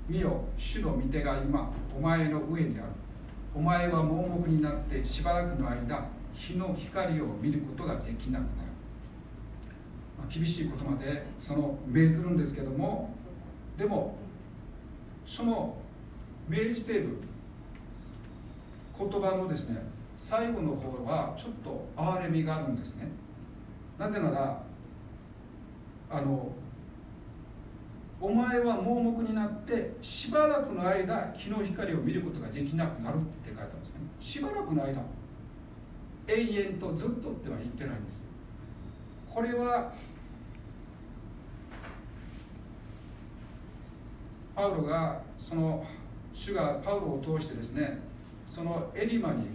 [0.08, 2.90] 見よ主の御手が今お前の上にある。
[3.56, 8.65] お前は盲目になってしばらくの間日の光を見ることができなくなる。
[10.30, 13.14] 厳しいことまでその命ずるんですけども
[13.78, 14.16] でも
[15.26, 15.76] その
[16.48, 17.18] 命じている
[18.98, 19.82] 言葉のですね
[20.18, 23.08] 最後の方はちょっと哀れみがあるんですね。
[23.98, 24.62] なぜなら
[26.10, 26.52] あの
[28.22, 33.96] お前は盲目になってしばらくの間日の光を見ることができなくなるって書いてあるんですね。
[34.20, 35.02] しばらくの間
[36.28, 38.24] 永遠とずっとっては言ってないんです。
[39.30, 39.92] これは
[44.56, 45.86] パウロがその
[46.34, 48.00] 主がパウロを通してですね
[48.50, 49.48] そのエリマに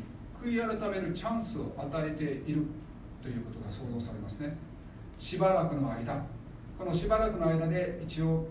[0.43, 2.67] 悔い改めるチャンスを与えている
[3.23, 4.57] ということが想像されますね。
[5.19, 6.25] しばらくの間
[6.79, 8.47] このしばらくの間で一応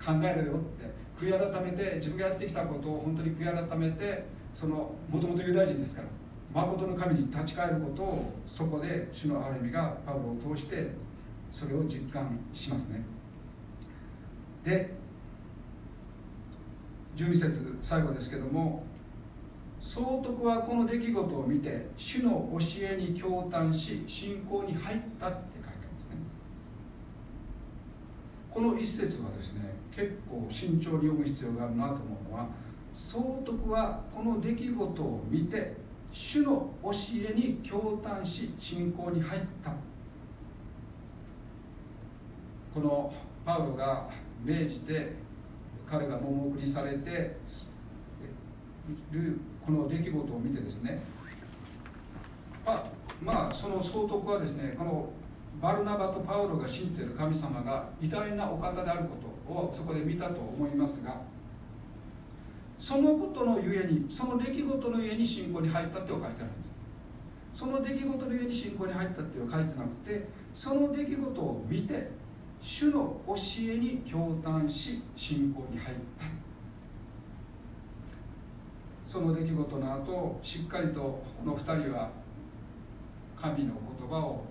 [0.00, 6.08] 考えろよって悔い改めて自分がやってきたことを本当に悔い改めてそのもともとユダヤ人ですから
[6.54, 10.90] 誠の神に立ち返ることをそこで主の歩みがパウロを通して
[11.50, 13.04] それを実感しますね。
[14.64, 14.94] で
[17.16, 18.84] 12節最後ですけども
[19.78, 26.16] 総督はこの出来事を見て主の教えに共嘆し信仰に入ったって書いてますね。
[28.50, 32.48] この一節はですね結構慎重に読む必要があるなと思うのは
[32.92, 35.76] 総督はこの出来事を見て
[36.12, 36.90] 主の教
[37.30, 39.72] えに共嘆し信仰に入った。
[42.72, 44.08] このパウロが
[44.44, 45.23] 命じて
[45.86, 47.36] 彼が桃送りされて
[49.10, 51.02] るこの出来事を見てですね。
[52.64, 52.84] まあ、
[53.22, 55.10] まあ、その総督はですねこの
[55.60, 59.16] バルナバとパウロが信じている神様が偉大なお方であるこ
[59.46, 61.20] とをそこで見たと思いますが
[62.78, 66.74] そのことのゆえにその出来事のゆえに信仰に入ったって書いてあるんです。
[67.54, 72.10] その出来事のゆえに信仰に入ったっていう書いてなくてその出来事を見て
[72.66, 76.24] 主の教えに共嘆し信仰に入った。
[79.04, 82.10] その出来事の後しっかりとこの2人は
[83.36, 84.46] 神の言葉を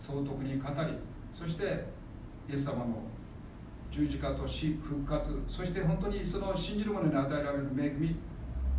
[0.00, 0.94] 総督に語り
[1.30, 1.84] そして
[2.48, 3.02] イエス様の
[3.90, 8.16] 十字架と死復活そして本当にその信じる者に与えられる恵み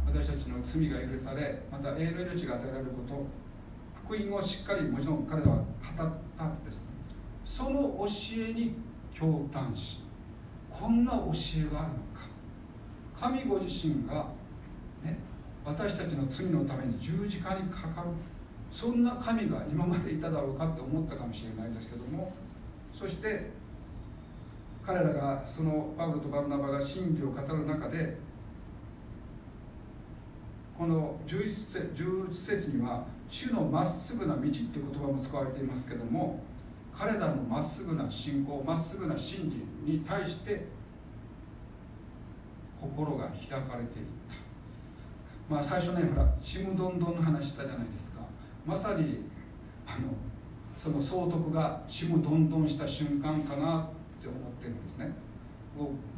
[0.07, 3.25] 私たちの罪が許されまた永遠の命が与えられること
[4.03, 5.65] 福音をしっかりもちろん彼らは語っ
[6.35, 6.92] たんです。
[7.43, 8.07] その教
[8.49, 8.75] えに
[9.17, 10.03] 共嘆し
[10.69, 11.31] こんな教
[11.69, 12.27] えがあるのか。
[13.15, 14.25] 神ご自身が、
[15.03, 15.17] ね、
[15.63, 18.07] 私たちの罪のために十字架にかかる。
[18.71, 22.33] そんな神が今までいただろうかって思ったかもしれないですけども。
[22.91, 23.51] そして
[24.85, 28.17] 彼らがそのパウロとバルナバが真理を語る中で
[30.77, 36.39] この11節 ,11 節には「主のまっすぐな道」っていう言葉も使われていますけども
[36.97, 39.49] 彼らのまっすぐな信仰まっすぐな真
[39.85, 40.67] 理に対して
[42.79, 44.35] 心が開かれていった。
[45.49, 48.19] まあ最初ねほらちむどんどんの話したじゃないですか。
[48.65, 49.25] まさに
[49.85, 50.09] あの
[50.77, 55.11] その総督がちむどんどんした瞬間かなって思ってるんですね。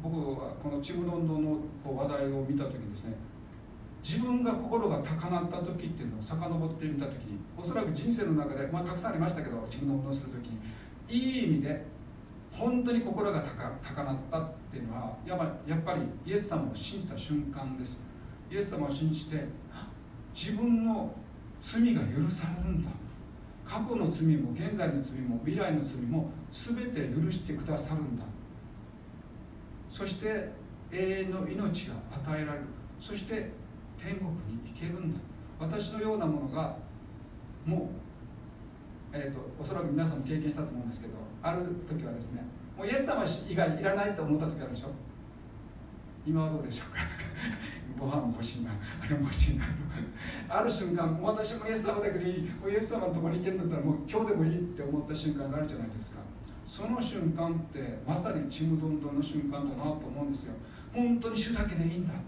[0.02, 3.14] 僕はこのちむどんどんのこう話題を見た時にですね
[4.06, 10.60] 自分が心が高鳴った時っていうのを遡ってみた時におそらく人生の中で、まあ、たくさんありましたけどちむどんどんする時に
[11.08, 11.84] いい意味で
[12.52, 18.00] 本当に心が高高鳴ったっていうのはやっぱやっぱりイエス様を信じた瞬間です。
[18.48, 19.44] イエス様を信じて
[20.32, 21.12] 自分の
[21.60, 22.90] 罪が許されるんだ。
[23.64, 28.22] 過去の罪も現在の罪も未来の罪も全て許してくださるんだ。
[29.90, 30.48] そして
[30.92, 31.94] 永遠の命が
[32.24, 32.66] 与えられる。
[33.00, 33.50] そして
[33.98, 35.20] 天国に行けるんだ。
[35.58, 36.76] 私のようなものが
[37.64, 37.90] も
[39.12, 42.42] う、えーと、おそらく皆さんも経験したと思うんですけどある時はですね
[42.76, 44.88] もうイエス様以外いらないと思った時あるでしょ
[46.26, 47.00] 今はどうでしょうか？
[47.98, 49.70] ご飯も欲しいなあれも欲しいなと。
[50.48, 56.18] ある瞬間私もイエス様だけでいいもうイエス様のところに行けるんだったらもう今日でもいいって思った瞬間があるじゃないですか。
[56.66, 60.54] その瞬間ってまさにちむどんどんの瞬間だなと思うんですよ。
[60.92, 62.12] 本当に主だけでいいんだ。
[62.12, 62.22] って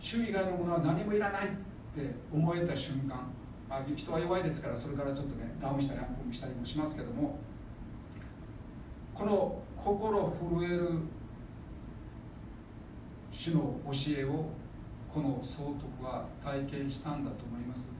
[0.00, 1.48] 主以外のものは何もいらないっ
[1.94, 3.16] て思えた瞬間、
[3.68, 7.38] まあ、人は弱いですからそれからちょっとねダウンしたりアップしたりもしますけども
[9.14, 10.90] この心震える
[13.30, 14.46] 主の教えを
[15.12, 17.92] この総督は体験したんだと思います。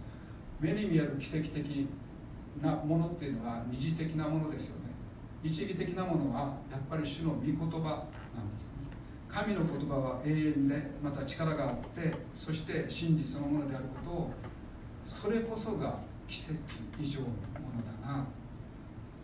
[0.61, 1.89] 目に見える奇跡的
[2.61, 4.91] なものっていうのは二次的なものですよね。
[5.43, 6.41] 一義的なものは
[6.71, 8.78] やっぱり主の御言葉なんですね。
[9.29, 14.31] 神の言葉は永遠でまた力があってそして真理そのものであることを
[15.05, 16.55] それこそが奇跡
[17.01, 17.33] 以上のも
[17.77, 18.27] のだな。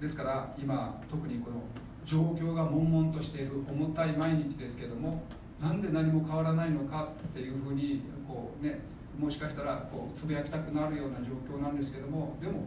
[0.00, 1.62] ですから今特にこの
[2.04, 5.22] 状況が悶々としている重たい毎日ですけども
[5.60, 8.80] なんで何も変わらないのかっていうふうにこう、ね、
[9.18, 12.66] もしかしたらこうつぶやきたくなるような状況なんですけどもでも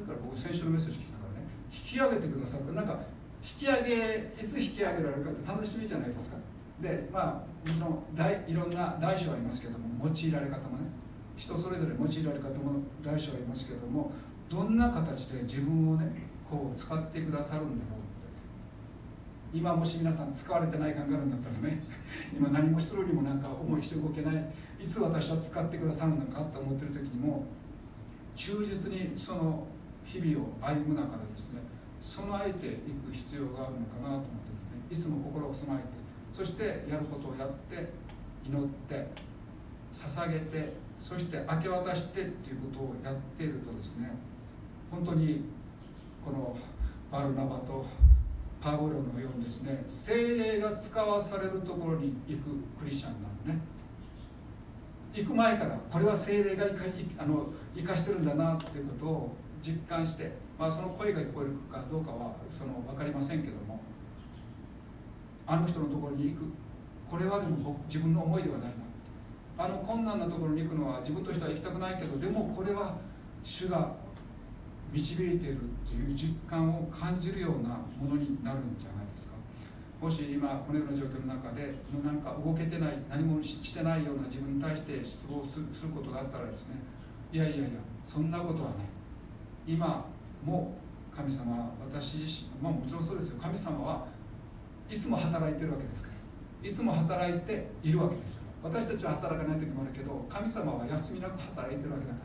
[0.00, 2.98] だから僕先週のメッセージ聞きながらね引き上げてくださるなんか
[3.46, 6.36] 引き上げいつ引き上げられるかって楽しみじゃないですか。
[6.82, 10.86] でまあその大いろんな大小ありますけども用いられ方もね。
[11.36, 14.10] 人それぞれ用いられ方も大小ありますけども
[14.48, 18.02] どんな形で自分をねこう使ってくださるんだろうっ
[19.52, 19.58] て。
[19.58, 21.82] 今もし皆さん使われてない考えるんだったらね
[22.36, 24.52] 今何もするにもなんか思いして動けない。
[24.80, 27.44] いつ私は使ってくださるのかと思ってる時にも
[28.34, 29.66] 忠実にその
[30.04, 31.60] 日々を歩む中でですね
[32.00, 32.70] 備えてい
[33.04, 34.76] く必要があるのかなと思ってですね。
[34.90, 35.84] いつも心を備えて
[36.32, 37.92] そしてやることをやって
[38.44, 39.06] 祈って
[39.92, 44.10] 捧げてそして明け渡してっていうことをやっているとですね
[44.90, 45.44] 本当に
[46.24, 46.56] この
[47.10, 47.84] バルナバと
[48.60, 52.42] パウロのようにですね精霊が使わされるところに行く
[52.78, 53.60] クリスチャンなのね。
[55.14, 56.84] 行く前からこれは精霊がいか
[57.16, 63.80] あの生かしてるんだなっていうことを実感して、まあ、その声が聞こえるかどうかはその分かりませんけども
[65.46, 66.44] あの人のところに行く。
[67.08, 68.68] これはでも僕自分の思いではない
[69.56, 72.96] なあの困難なところに行くのは自分としては行きたくないけどでもこれは
[73.44, 73.92] 主が
[74.92, 79.36] 導いているっていう実感を感じるようなものになるんじゃないですか。
[80.00, 86.76] もし今このような状況の中でなんか動けてない何もしてないような自分に対して失望するすることがあったらですね
[87.32, 87.66] いやいやいや
[88.04, 88.74] そんなことはね
[89.66, 90.04] 今
[90.46, 90.78] も
[91.14, 93.36] 神様は私自身まあもちろんそうですよ。
[93.42, 94.06] 神様は
[94.88, 96.10] いつも働いてるわけですか
[96.62, 96.68] ら。
[96.68, 98.70] いつも働いているわけですから。
[98.70, 102.20] 私たちは働かない時もあるけど神様は休みなく働いてるわけだか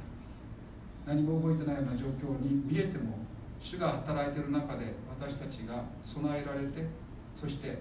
[1.08, 1.14] ら。
[1.14, 3.18] 何も動いてないような状況に見えても
[3.60, 6.86] 主が働いてる中で私たちが備えられて
[7.36, 7.80] そして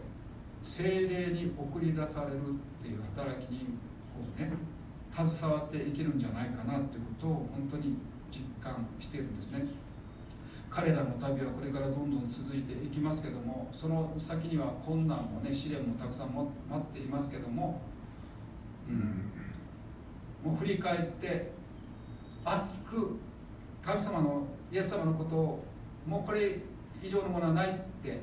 [0.63, 3.77] 精霊に送り出されるっていう働きに
[4.13, 4.51] こうね
[5.13, 7.97] 携わっていけるんじゃないかなということを本当に
[8.31, 9.65] 実感しているんですね。
[10.71, 17.81] 彼らの旅はこれからどんどん続いていきますけどもその先には困難もね試練もたくさん待っていますけども、
[18.89, 21.51] うん、もう振り返って
[22.45, 23.19] 熱く
[23.83, 25.65] 神様のイエス様のことを
[26.07, 26.61] もうこれ
[27.03, 28.21] 以上のものはないって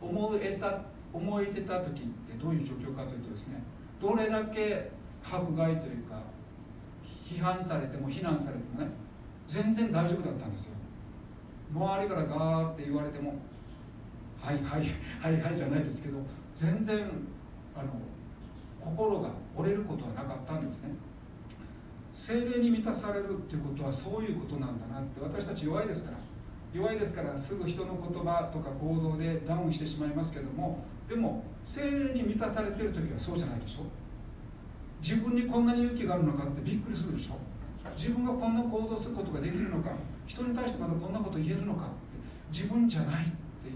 [0.00, 0.82] 思えた
[1.12, 3.60] 思えてた時ってどういう状況かというとですね
[4.00, 4.90] どれだけ
[5.24, 6.20] 迫害というか
[7.24, 8.90] 批判されても非難されてもね
[9.46, 10.77] 全然大丈夫だったんですよ。
[11.74, 13.34] 周りからガーって言われても
[14.40, 14.82] はいはい
[15.20, 16.18] はいはいじゃないですけど
[16.54, 16.98] 全然
[17.76, 17.88] あの
[18.80, 20.94] 心が折れることはなかったんですね。
[22.12, 26.18] 精霊に満たされるっていうことはそういうことなんだなって私たち弱いですから
[26.72, 33.82] 弱いですからすぐ人の言葉とか行動でダウンしてしまいますけどもでも精霊に満たされてる時はそうじゃないでしょ。
[35.00, 37.36] 自分にこんなに勇気があるのかってびっくりするでしょ。
[37.96, 39.90] 自分がこんな行動することができるのか。
[40.28, 41.94] 人に対してまだこんなこと言えるのかって
[42.52, 43.74] 自分じゃないっていう。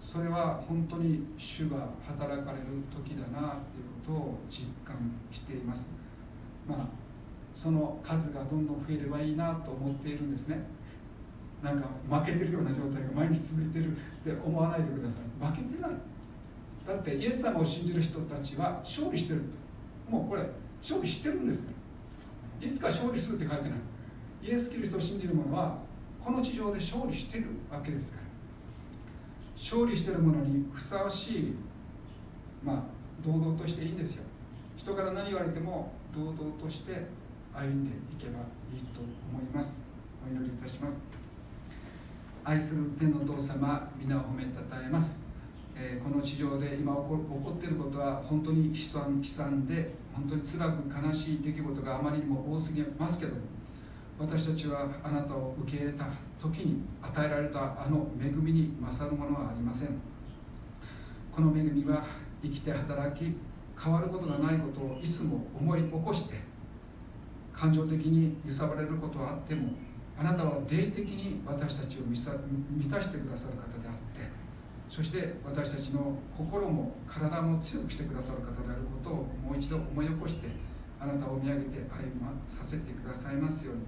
[0.00, 4.96] それは本当に主が働かれる時だなっていうことを実感
[5.30, 5.92] しています。
[6.68, 6.86] まあ
[7.54, 10.58] その数がどんどん増えればいいなと思っているんですね。
[11.62, 13.94] なんか負けてるような状態が毎日続いてるっ
[14.24, 15.46] て思わないでください。
[15.46, 15.90] 負けてない。
[16.86, 19.42] だってイエス様を信じる人たちは勝利してる
[20.10, 20.42] もうこれ
[20.82, 21.70] 勝利してるんです
[22.60, 23.72] いつか勝利するって書いてない。
[24.44, 25.78] イエス・キリストを信じる者は
[26.22, 28.24] この地上で勝利してるわけですから。
[29.56, 31.54] 勝利してる者にふさわしい
[32.62, 32.82] まあ
[33.24, 34.24] 堂々としていいんですよ。
[34.76, 37.06] 人から何言われても堂々として
[37.54, 38.40] 歩んでいけば
[38.72, 39.80] いいと思います。
[40.26, 41.00] お祈りいたします。
[42.44, 45.16] 愛する天のお父様皆を褒めたたえます、
[45.74, 53.40] えー、この地上で今起こ起こっていることは本当に悲惨悲惨で本当に辛く悲しい出来事があまりにも多すぎますけども
[54.18, 56.06] 私たちはあなたを受け入れた
[56.38, 59.88] 時に与えられたあの恵みに勝るものはありません。
[61.32, 62.04] この恵みは
[62.42, 63.34] 生きて働き
[63.76, 66.36] 変わることがないことをいつも思い起こして
[67.52, 69.70] 感情的に揺さばれることはあっても
[70.16, 72.14] あなたは霊的に私たちを満
[72.88, 74.30] たしてくださる方であって
[74.88, 80.46] そして私たちの心も体も強くしてくださる方であることをもう一度思い起こして
[81.00, 83.82] あなたを見上げて歩まさせてくださいますように、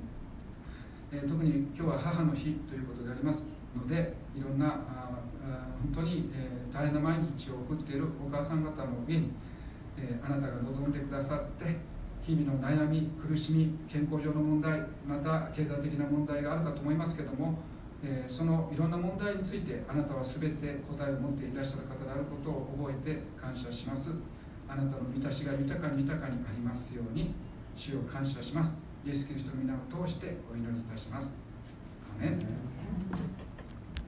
[1.13, 3.45] え、特に今日は母の日ということであります
[3.77, 5.07] のでいろんなあ
[5.81, 9.31] 本当に、え、大変な毎日を送っているお母さん方の上に、
[9.97, 11.77] え、あなたが望んでくださって
[12.23, 17.59] 日々の悩み苦しみ健康上の問題また経済的な問題があるかと思いますけども、
[18.03, 24.11] え、そのいろんな問題についてあなたは全て答えを持っていらっしゃる方であることを覚えて感謝します。
[24.69, 27.33] あなたの満たしが豊かに豊かにありますように
[27.77, 28.86] 主を感謝します。
[29.07, 31.33] イエス・キリストの皆を通してお祈りいたします。
[32.19, 32.41] アメン。